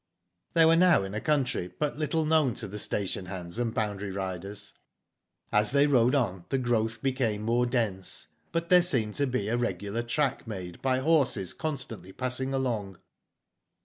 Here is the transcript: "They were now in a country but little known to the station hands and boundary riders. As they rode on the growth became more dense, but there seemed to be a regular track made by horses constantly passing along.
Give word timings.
"They 0.55 0.65
were 0.65 0.75
now 0.75 1.03
in 1.03 1.13
a 1.13 1.21
country 1.21 1.67
but 1.77 1.95
little 1.95 2.25
known 2.25 2.55
to 2.55 2.67
the 2.67 2.79
station 2.79 3.27
hands 3.27 3.59
and 3.59 3.71
boundary 3.71 4.09
riders. 4.09 4.73
As 5.51 5.69
they 5.69 5.85
rode 5.85 6.15
on 6.15 6.45
the 6.49 6.57
growth 6.57 7.03
became 7.03 7.43
more 7.43 7.67
dense, 7.67 8.25
but 8.51 8.69
there 8.69 8.81
seemed 8.81 9.13
to 9.17 9.27
be 9.27 9.47
a 9.47 9.57
regular 9.57 10.01
track 10.01 10.47
made 10.47 10.81
by 10.81 11.01
horses 11.01 11.53
constantly 11.53 12.11
passing 12.13 12.51
along. 12.51 12.97